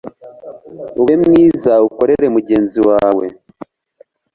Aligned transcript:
ube 1.01 1.13
mwiza 1.23 1.73
ukorere 1.87 2.25
mugenzi 2.35 2.79
wawe 2.89 3.25